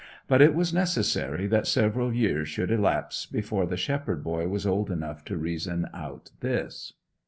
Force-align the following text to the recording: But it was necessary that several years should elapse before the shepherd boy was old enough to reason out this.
But 0.27 0.41
it 0.41 0.55
was 0.55 0.73
necessary 0.73 1.45
that 1.45 1.67
several 1.67 2.11
years 2.11 2.49
should 2.49 2.71
elapse 2.71 3.27
before 3.27 3.67
the 3.67 3.77
shepherd 3.77 4.23
boy 4.23 4.47
was 4.47 4.65
old 4.65 4.89
enough 4.89 5.23
to 5.25 5.37
reason 5.37 5.87
out 5.93 6.31
this. 6.39 6.93